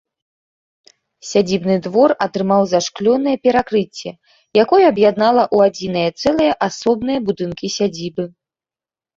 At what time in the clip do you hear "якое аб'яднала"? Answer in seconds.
4.63-5.43